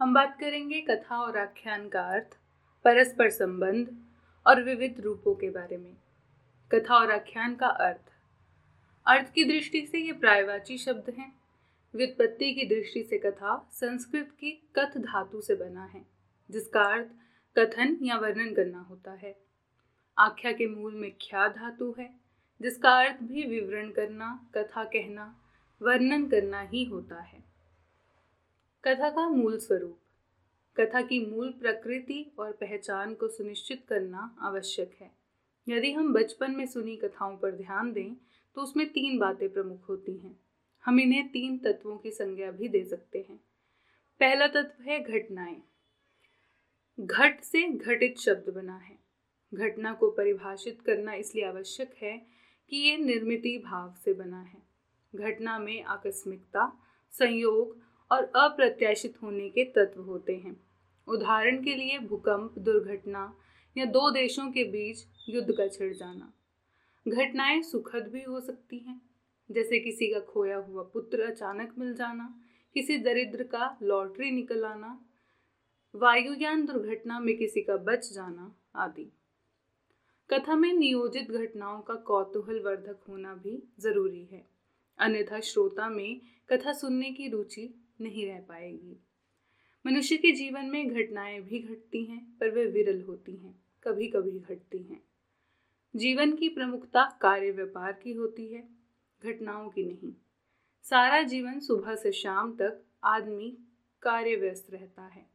हम 0.00 0.14
बात 0.14 0.38
करेंगे 0.40 0.80
कथा 0.80 1.16
और 1.16 1.38
आख्यान 1.38 1.88
का 1.88 2.00
अर्थ, 2.00 2.38
परस्पर 2.84 3.30
संबंध 3.30 3.96
और 4.46 4.62
विविध 4.62 5.00
रूपों 5.00 5.34
के 5.34 5.50
बारे 5.50 5.76
में। 5.76 5.96
कथा 6.72 6.94
और 6.94 7.10
आख्यान 7.10 7.54
का 7.54 7.66
अर्थ। 7.66 8.12
अर्थ 9.06 9.32
की 9.32 9.44
दृष्टि 9.44 9.86
से 9.86 9.98
ये 9.98 10.12
प्रायवाची 10.12 10.78
शब्द 10.78 11.14
हैं। 11.18 11.40
व्युत्पत्ति 11.94 12.54
की 12.54 12.66
दृष्टि 12.66 13.02
से 13.02 13.18
कथा 13.18 13.70
संस्कृत 13.72 14.30
की 14.30 14.50
कथ 14.50 14.98
धातु 14.98 15.40
से 15.40 15.54
बना 15.54 15.84
है, 15.84 16.06
जिसका 16.50 16.82
अर्थ 16.82 17.08
कथन 17.58 17.98
या 18.02 18.16
वर्णन 18.16 18.54
करना 18.54 18.80
होता 18.80 19.12
है। 19.12 19.36
आख्या 20.18 20.52
के 20.52 20.66
मूल 20.66 20.94
में 20.94 21.12
ख्या 21.12 21.48
धातु 21.48 21.94
है, 21.98 22.14
जिसका 22.62 22.90
अर्थ 22.90 23.22
भी 23.22 23.46
विवरण 23.46 23.90
करना, 23.90 24.50
कथा 24.54 24.84
कहना, 24.84 25.40
वर्णन 25.82 26.26
करना 26.26 26.60
ही 26.60 26.84
होता 26.84 27.20
है। 27.20 27.55
कथा 28.86 29.10
का 29.10 29.28
मूल 29.28 29.58
स्वरूप। 29.58 29.98
कथा 30.76 31.02
की 31.02 31.26
मूल 31.26 31.50
प्रकृति 31.50 32.32
और 32.38 32.52
पहचान 32.52 33.14
को 33.14 33.28
सुनिश्चित 33.28 33.86
करना 33.88 34.36
आवश्यक 34.40 34.96
है। 35.00 35.10
यदि 35.68 35.92
हम 35.92 36.12
बचपन 36.12 36.50
में 36.50 36.66
सुनी 36.66 36.96
कथाओं 36.96 37.36
पर 37.36 37.50
ध्यान 37.50 37.92
दें 37.92 38.16
तो 38.54 38.60
उसमें 38.60 38.88
तीन 38.88 39.18
बातें 39.18 39.48
प्रमुख 39.48 39.88
होती 39.88 40.16
हैं। 40.16 40.40
हम 40.84 41.00
इन्हें 41.00 41.28
तीन 41.28 41.58
तत्वों 41.58 41.98
की 41.98 42.10
संज्ञा 42.10 42.50
भी 42.50 42.68
दे 42.68 42.84
सकते 42.84 43.26
हैं। 43.28 43.36
पहला 44.20 44.46
तत्व 44.46 44.82
है 44.82 45.00
घटनाएँ। 45.00 45.62
घट 47.00 47.40
से 47.40 47.62
घटित 47.62 48.18
शब्द 48.18 48.52
बना 48.52 48.76
है। 48.76 48.98
घटना 49.54 49.92
को 49.92 50.10
परिभाषित 50.10 50.82
करना 50.82 51.14
इसलिए 51.14 51.44
आवश्यक 51.44 51.94
है 52.02 52.26
कि 52.70 52.76
ये 52.76 52.96
निर्मिति 52.96 53.58
भाव 53.58 53.94
से 54.04 54.14
बना 54.14 54.40
है। 54.40 54.62
घटना 55.14 55.58
में 55.58 55.82
आकस्मिकता, 55.82 56.82
संयोग 57.12 57.85
और 58.10 58.24
अप्रत्याशित 58.24 59.22
होने 59.22 59.48
के 59.50 59.64
तत्व 59.64 60.02
होते 60.02 60.36
हैं। 60.36 60.60
उदाहरण 61.08 61.64
के 61.64 61.74
लिए 61.74 61.98
भूकंप, 61.98 62.58
दुर्घटना 62.58 63.36
या 63.76 63.84
दो 63.84 64.10
देशों 64.10 64.50
के 64.50 64.64
बीच 64.64 65.06
युद्ध 65.28 65.52
का 65.52 65.68
छिड़ 65.68 65.94
जाना। 65.94 66.32
घटनाएँ 67.08 67.62
सुखद 67.62 68.08
भी 68.08 68.22
हो 68.22 68.40
सकती 68.40 68.78
हैं, 68.78 69.02
जैसे 69.50 69.78
किसी 69.78 70.06
का 70.06 70.20
खोया 70.20 70.56
हुआ 70.56 70.82
पुत्र 70.82 71.20
अचानक 71.20 71.74
मिल 71.78 71.94
जाना, 71.94 72.40
किसी 72.74 72.98
दरिद्र 72.98 73.42
का 73.42 73.78
लॉटरी 73.82 74.30
निकल 74.30 74.64
आना, 74.64 75.00
वायुयान 75.94 76.66
दुर्घटना 76.66 77.20
में 77.20 77.36
किसी 77.36 77.60
का 77.60 77.76
बच 77.76 78.12
जाना 78.12 78.54
आदि। 78.74 79.12
कथा 80.30 80.56
में 80.56 80.72
नियोजित 80.72 81.30
घटनाओं 81.30 81.80
का 81.80 81.94
कौतूहल 81.94 82.60
वर्धक 82.60 82.96
होना 83.08 83.34
भी 83.34 83.62
ज़रूरी 83.80 84.24
है। 84.24 84.46
अन्यथा 84.98 85.40
श्रोता 85.40 85.88
में 85.88 86.20
कथा 86.52 86.72
सुनने 86.72 87.12
की 87.12 87.28
रुचि 87.28 87.85
नहीं 88.00 88.26
रह 88.26 88.40
पाएगी। 88.40 88.96
मनुष्य 89.86 90.16
के 90.16 90.32
जीवन 90.32 90.64
में 90.64 90.88
घटनाएँ 90.88 91.40
भी 91.40 91.58
घटती 91.58 92.04
हैं, 92.04 92.36
पर 92.40 92.50
वे 92.50 92.66
विरल 92.66 93.02
होती 93.02 93.36
हैं 93.36 93.62
कभी 93.82 94.08
कभी 94.08 94.38
घटती 94.38 94.78
हैं। 94.78 95.02
जीवन 95.96 96.32
की 96.32 96.48
प्रमुखता 96.48 97.18
कार्य 97.22 97.50
व्यापार 97.50 97.92
की 97.92 98.12
होती 98.12 98.46
है, 98.46 98.68
घटनाओं 99.24 99.68
की 99.68 99.84
नहीं। 99.84 100.12
सारा 100.82 101.22
जीवन 101.22 101.60
सुबह 101.60 101.94
से 101.94 102.12
शाम 102.12 102.56
तक 102.56 102.82
आदमी 103.04 103.58
कार्य 104.02 104.36
व्यस्त 104.36 104.70
रहता 104.70 105.02
है। 105.02 105.30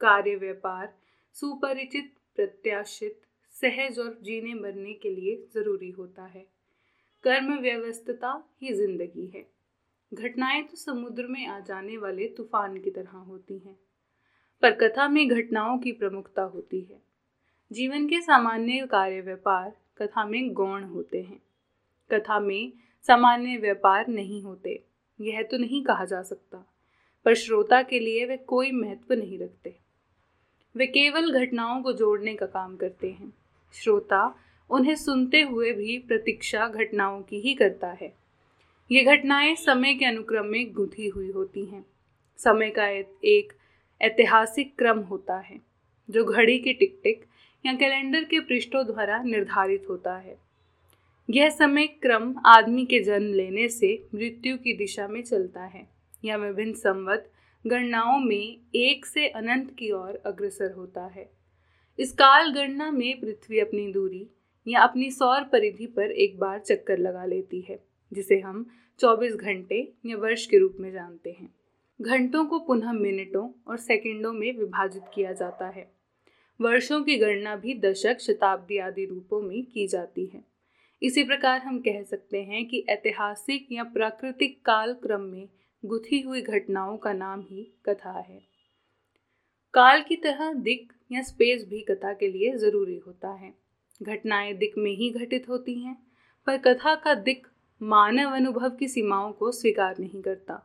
कार्य 0.00 0.36
व्यापार 0.36 0.98
सुपरिचित, 1.34 2.14
प्रत्याशित, 2.36 3.20
सहज 3.52 3.98
और 3.98 4.18
जीने 4.22 4.54
मरने 4.54 4.92
के 4.92 5.10
लिए 5.10 5.46
ज़रूरी 5.54 5.90
होता 5.90 6.24
है। 6.24 6.46
कर्म 7.22 7.58
व्यवस्थता 7.58 8.50
ही 8.62 8.72
ज़िंदगी 8.72 9.26
है। 9.26 9.57
घटनाएँ 10.12 10.62
तो 10.62 10.76
समुद्र 10.76 11.26
में 11.26 11.46
आ 11.46 11.58
जाने 11.60 11.96
वाले 11.96 12.26
तूफ़ान 12.28 12.78
की 12.78 12.90
तरह 12.90 13.16
होती 13.18 13.58
हैं, 13.58 13.76
पर 14.62 14.70
कथा 14.72 15.08
में 15.08 15.28
घटनाओं 15.28 15.78
की 15.78 15.92
प्रमुखता 15.92 16.42
होती 16.44 16.80
है। 16.80 17.00
जीवन 17.70 18.06
के 18.08 18.20
सामान्य 18.20 18.86
कार्य 18.86 19.20
व्यापार 19.20 19.72
कथा 19.98 20.24
में 20.24 20.52
गौण 20.52 20.84
होते 20.84 21.22
हैं। 21.22 21.40
कथा 22.10 22.38
में 22.40 22.72
सामान्य 23.08 23.56
व्यापार 23.56 24.08
नहीं 24.08 24.42
होते, 24.42 24.82
यह 25.20 25.42
तो 25.42 25.58
नहीं 25.58 25.82
कहा 25.84 26.04
जा 26.04 26.22
सकता, 26.22 26.64
पर 27.26 27.34
श्रोता 27.34 27.82
के 27.82 27.98
लिए 27.98 28.24
वे 28.26 28.36
कोई 28.36 28.70
महत्व 28.72 29.14
नहीं 29.14 29.38
रखते। 29.38 29.74
वे 30.74 30.86
केवल 30.86 31.32
घटनाओं 31.40 31.82
को 31.82 31.92
जोड़ने 31.92 32.34
का 32.34 32.46
काम 32.46 32.76
करते 32.76 33.10
हैं। 33.10 33.32
श्रोता 33.74 34.22
उन्हें 34.70 34.94
सुनते 34.96 35.40
हुए 35.42 35.72
भी 35.72 35.98
प्रतीक्षा 35.98 36.66
घटनाओं 36.68 37.22
की 37.22 37.40
ही 37.40 37.54
करता 37.54 37.90
है। 37.92 38.12
ये 38.90 39.02
घटनाएँ 39.04 39.54
समय 39.54 39.94
के 39.94 40.04
अनुक्रम 40.04 40.46
में 40.46 40.72
गुथी 40.72 41.08
हुई 41.08 41.30
होती 41.30 41.64
हैं। 41.64 41.84
समय 42.38 42.70
का 42.70 42.88
एक 43.24 43.52
ऐतिहासिक 44.02 44.74
क्रम 44.78 44.98
होता 44.98 45.36
है, 45.38 45.60
जो 46.10 46.24
घड़ी 46.24 46.58
की 46.58 46.72
टिक 46.72 47.00
टिक 47.04 47.24
या 47.66 47.74
कैलेंडर 47.74 48.24
के 48.24 48.40
पृष्ठों 48.40 48.86
द्वारा 48.86 49.22
निर्धारित 49.22 49.86
होता 49.90 50.16
है। 50.16 50.38
यह 51.30 51.48
समय 51.50 51.86
क्रम 51.86 52.34
आदमी 52.46 52.86
के 52.86 53.00
जन्म 53.00 53.32
लेने 53.34 53.68
से 53.68 54.06
मृत्यु 54.14 54.56
की 54.56 54.72
दिशा 54.72 55.08
में 55.08 55.22
चलता 55.22 55.64
है, 55.64 55.88
या 56.24 56.36
विभिन्न 56.36 56.72
संवत 56.72 57.30
गणनाओं 57.66 58.18
में 58.18 58.58
एक 58.74 59.06
से 59.06 59.28
अनंत 59.28 59.70
की 59.78 59.90
ओर 59.90 60.22
अग्रसर 60.26 60.72
होता 60.72 61.06
है। 61.06 61.30
इस 61.98 62.12
काल 62.12 62.52
गणना 62.52 62.90
में 62.90 63.20
पृथ्वी 63.20 63.58
अपनी 63.58 63.92
दूरी 63.92 64.26
या 64.68 64.80
अपनी 64.80 65.10
सौर 65.10 65.42
परिधि 65.42 65.86
पर 65.86 66.10
एक 66.10 66.38
बार 66.38 66.58
चक्कर 66.58 66.98
लगा 66.98 67.24
लेती 67.24 67.60
है। 67.60 67.87
जिसे 68.12 68.40
हम 68.40 68.70
24 68.98 69.34
घंटे 69.34 69.92
या 70.06 70.16
वर्ष 70.16 70.46
के 70.46 70.58
रूप 70.58 70.76
में 70.80 70.92
जानते 70.92 71.32
हैं। 71.32 71.54
घंटों 72.02 72.44
को 72.46 72.58
पुनः 72.58 72.92
मिनटों 72.92 73.50
और 73.68 73.76
सेकंडों 73.76 74.32
में 74.32 74.58
विभाजित 74.58 75.02
किया 75.14 75.32
जाता 75.32 75.68
है। 75.68 75.92
वर्षों 76.60 77.02
की 77.02 77.16
गणना 77.16 77.56
भी 77.56 77.74
दशक, 77.74 78.18
शताब्दी 78.20 78.78
आदि 78.78 79.04
रूपों 79.04 79.42
में 79.42 79.64
की 79.64 79.86
जाती 79.86 80.26
है। 80.26 80.44
इसी 81.02 81.24
प्रकार 81.24 81.60
हम 81.60 81.78
कह 81.78 82.02
सकते 82.02 82.42
हैं 82.42 82.68
कि 82.68 82.84
ऐतिहासिक 82.88 83.68
या 83.72 83.84
प्राकृतिक 83.84 84.62
काल 84.64 84.92
क्रम 84.92 85.20
में 85.20 85.48
गुथी 85.84 86.20
हुई 86.20 86.42
घटनाओं 86.42 86.96
का 86.96 87.12
नाम 87.12 87.40
ही 87.40 87.72
कथा 87.84 88.18
है। 88.18 88.42
काल 89.74 90.02
की 90.02 90.16
तरह 90.16 90.52
दिक 90.52 90.92
या 91.12 91.22
स्पेस 91.22 91.68
भी 91.68 91.80
कथा 91.80 92.12
के 92.12 92.28
लिए 92.28 92.56
ज़रूरी 92.56 92.98
होता 92.98 93.28
है। 93.28 93.54
घटनाएँ 94.02 94.54
दिक 94.54 94.78
में 94.78 94.90
ही 94.90 95.10
घटित 95.10 95.48
होती 95.48 95.74
हैं, 95.74 96.06
पर 96.46 96.58
कथा 96.58 96.94
का 96.94 97.14
दिक 97.14 97.46
मानव 97.80 98.30
अनुभव 98.30 98.70
की 98.70 98.88
सीमाओं 98.88 99.32
को 99.32 99.50
स्वीकार 99.52 99.98
नहीं 100.00 100.22
करता। 100.22 100.62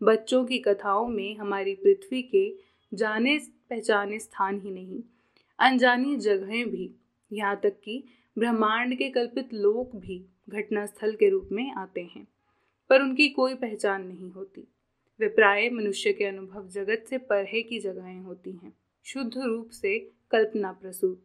बच्चों 0.00 0.44
की 0.44 0.58
कथाओं 0.58 1.08
में 1.08 1.36
हमारी 1.36 1.74
पृथ्वी 1.74 2.22
के 2.22 2.44
जाने 2.92 3.38
पहचाने 3.70 4.18
स्थान 4.18 4.60
ही 4.60 4.70
नहीं, 4.70 5.02
अनजानी 5.58 6.16
जगहें 6.16 6.68
भी, 6.70 6.90
यहाँ 7.30 7.60
तक 7.62 7.80
कि 7.84 8.02
ब्रह्मांड 8.36 8.94
के 8.98 9.08
कल्पित 9.10 9.54
लोक 9.54 9.96
भी 9.96 10.24
घटनास्थल 10.48 11.12
के 11.12 11.28
रूप 11.28 11.48
में 11.52 11.72
आते 11.72 12.00
हैं, 12.00 12.26
पर 12.90 13.02
उनकी 13.02 13.28
कोई 13.28 13.54
पहचान 13.54 14.06
नहीं 14.06 14.30
होती। 14.30 14.66
वे 15.20 15.28
प्राय 15.28 15.68
मनुष्य 15.70 16.12
के 16.12 16.24
अनुभव 16.24 16.68
जगत 16.68 17.04
से 17.10 17.18
परे 17.18 17.62
की 17.62 17.78
जगहें 17.78 18.20
होती 18.20 18.50
हैं, 18.52 18.72
शुद्ध 19.04 19.32
रूप 19.36 19.70
से 19.70 19.98
कल्पना 20.30 20.72
प्रसूत। 20.72 21.24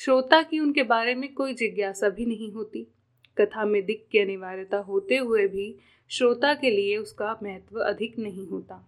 श्रोता 0.00 0.42
की 0.42 0.58
उनके 0.58 0.82
बारे 0.82 1.14
में 1.14 1.32
कोई 1.34 1.54
जिज्ञासा 1.54 2.08
भी 2.08 2.26
नहीं 2.26 2.50
होती। 2.52 2.86
कथा 3.40 3.64
में 3.64 3.84
दिक 3.84 4.06
की 4.12 4.18
अनिवार्यता 4.18 4.76
होते 4.76 5.16
हुए 5.16 5.46
भी 5.48 5.74
श्रोता 6.08 6.54
के 6.54 6.70
लिए 6.70 6.96
उसका 6.96 7.38
महत्व 7.42 7.80
अधिक 7.80 8.18
नहीं 8.18 8.46
होता। 8.46 8.86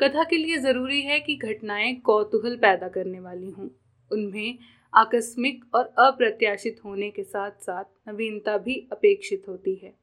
कथा 0.00 0.24
के 0.24 0.36
लिए 0.36 0.58
ज़रूरी 0.58 1.02
है 1.02 1.20
कि 1.20 1.36
घटनाएँ 1.36 1.94
कौतूहल 1.94 2.56
पैदा 2.56 2.88
करने 2.88 3.20
वाली 3.20 3.50
हों। 3.50 3.68
उनमें 4.12 4.58
आकस्मिक 4.94 5.64
और 5.74 5.84
अप्रत्याशित 5.98 6.80
होने 6.84 7.10
के 7.10 7.22
साथ 7.22 7.50
साथ 7.50 7.84
नवीनता 8.08 8.58
भी 8.58 8.88
अपेक्षित 8.92 9.44
होती 9.48 9.74
है। 9.74 9.94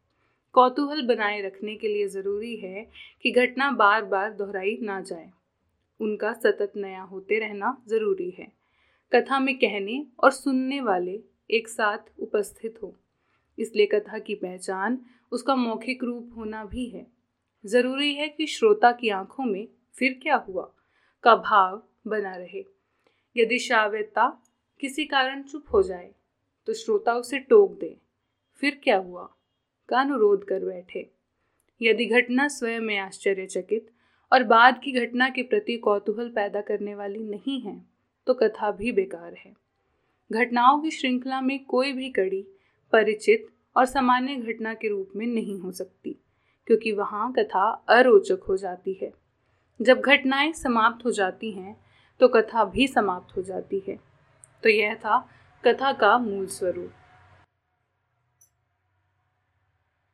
कौतूहल 0.54 1.08
बनाए 1.08 1.42
रखने 1.42 1.76
के 1.76 1.88
लिए 1.88 2.08
ज़रूरी 2.08 2.56
है 2.56 2.88
कि 3.24 3.32
घटना 3.32 3.72
बार 3.72 4.06
बार 4.06 4.34
दोहराई 4.34 4.78
ना 4.82 5.02
जाए। 5.02 5.30
उनका 6.02 6.34
सतत 6.34 6.74
नया 6.78 7.02
होते 7.02 7.40
रहना 7.40 7.84
ज़रूरी 7.88 8.30
है। 8.30 8.52
कथा 9.16 9.40
में 9.40 9.58
कहने 9.58 10.06
और 10.24 10.32
सुनने 10.32 10.82
वाले 10.82 11.20
एक 11.52 11.68
साथ 11.68 11.98
उपस्थित 12.20 12.80
हो। 12.84 12.96
इसलिए 13.62 13.86
कथा 13.86 14.20
की 14.20 14.36
पहचान 14.36 15.00
उसका 15.32 15.56
मौखिक 15.56 16.04
रूप 16.04 16.34
होना 16.38 16.64
भी 16.66 16.86
है। 16.86 17.06
ज़रूरी 17.66 18.14
है 18.14 18.28
कि 18.28 18.48
श्रोता 18.48 18.92
की 18.92 19.10
आँखों 19.10 19.46
में 19.46 19.68
फिर 19.96 20.20
क्या 20.24 20.36
हुआ? 20.38 20.72
का 21.24 21.36
भाव 21.36 21.84
बना 22.08 22.36
रहे। 22.36 22.64
यदि 23.36 23.60
श्राव्यता 23.60 24.28
किसी 24.80 25.06
कारण 25.06 25.44
चुप 25.44 25.66
हो 25.74 25.82
जाए 25.84 26.12
तो 26.68 26.74
श्रोता 26.74 27.14
उसे 27.14 27.40
टोक 27.40 27.78
दे। 27.80 27.96
फिर 28.62 28.80
क्या 28.84 28.98
हुआ? 28.98 29.30
का 29.90 30.00
अनुरोध 30.00 30.44
कर 30.44 30.66
बैठे। 30.66 31.10
यदि 31.82 32.06
घटना 32.06 32.48
स्वयं 32.48 32.80
में 32.80 32.98
आश्चर्यचकित 32.98 33.90
और 34.32 34.44
बाद 34.44 34.80
की 34.84 34.92
घटना 34.92 35.30
के 35.30 35.44
प्रति 35.44 35.78
कौतूहल 35.78 36.30
पैदा 36.30 36.62
करने 36.62 36.96
वाली 36.96 37.24
नहीं 37.24 37.60
है 37.62 37.82
तो 38.28 38.34
कथा 38.34 38.72
भी 38.72 38.92
बेकार 38.92 39.34
है। 39.34 39.54
घटनाओं 40.32 40.80
की 40.82 40.92
श्रृंखला 40.92 41.42
में 41.42 41.64
कोई 41.66 41.94
भी 41.94 42.10
कड़ी 42.10 42.46
परिचित 42.94 43.48
और 43.76 43.86
सामान्य 43.86 44.36
घटना 44.36 44.74
के 44.74 44.90
रूप 44.90 45.12
में 45.16 45.26
नहीं 45.28 45.60
हो 45.60 45.72
सकती, 45.72 46.16
क्योंकि 46.68 46.92
वहाँ 46.92 47.32
कथा 47.34 47.70
अरोचक 47.90 48.44
हो 48.50 48.58
जाती 48.58 48.98
है। 49.02 49.12
जब 49.80 50.02
घटनाएँ 50.02 50.52
समाप्त 50.54 51.06
हो 51.06 51.12
जाती 51.12 51.52
हैं 51.52 51.76
तो 52.20 52.28
कथा 52.28 52.64
भी 52.66 52.88
समाप्त 52.88 53.36
हो 53.38 53.42
जाती 53.42 53.82
है। 53.88 54.00
तो 54.64 54.70
यह 54.70 54.96
था 54.96 55.18
कथा 55.64 55.92
का 55.94 56.18
मूल 56.18 56.46
स्वरूप। 56.48 56.92